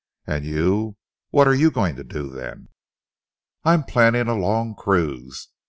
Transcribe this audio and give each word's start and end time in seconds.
"And 0.25 0.43
you? 0.43 0.97
What 1.29 1.47
are 1.47 1.53
you 1.53 1.69
going 1.69 1.95
to 1.97 2.03
do 2.03 2.27
then?" 2.31 2.69
"I 3.63 3.75
am 3.75 3.83
planning 3.83 4.27
a 4.27 4.33
long 4.33 4.73
cruise. 4.73 5.49